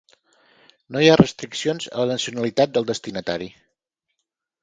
No 0.95 1.01
hi 1.03 1.09
ha 1.09 1.17
restriccions 1.21 1.85
a 1.91 1.99
la 2.05 2.17
nacionalitat 2.19 2.73
del 2.77 2.87
destinatari. 2.93 3.51